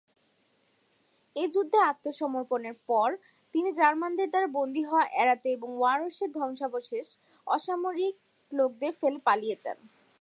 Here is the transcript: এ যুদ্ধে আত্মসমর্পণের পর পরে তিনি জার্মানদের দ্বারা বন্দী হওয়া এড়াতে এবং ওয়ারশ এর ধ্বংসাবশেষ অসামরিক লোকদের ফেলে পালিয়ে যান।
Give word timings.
এ 1.35 1.43
যুদ্ধে 1.53 1.79
আত্মসমর্পণের 1.89 2.75
পর 2.89 3.09
পরে 3.09 3.15
তিনি 3.55 3.69
জার্মানদের 3.79 4.27
দ্বারা 4.29 4.47
বন্দী 4.57 4.83
হওয়া 4.83 5.05
এড়াতে 5.21 5.47
এবং 5.57 5.69
ওয়ারশ 5.75 6.17
এর 6.23 6.29
ধ্বংসাবশেষ 6.39 7.07
অসামরিক 7.47 8.15
লোকদের 8.51 8.93
ফেলে 8.99 9.19
পালিয়ে 9.27 9.57
যান। 9.63 9.77